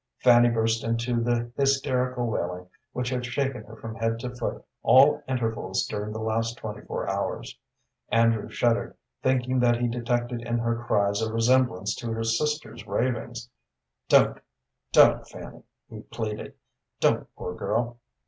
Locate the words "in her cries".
10.41-11.21